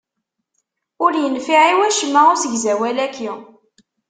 Ur 1.03 1.13
yenfiɛ 1.21 1.61
i 1.71 1.75
wacemma 1.79 2.21
usegzawal-aki. 2.33 3.29